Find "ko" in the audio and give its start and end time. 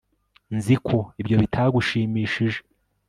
0.85-0.97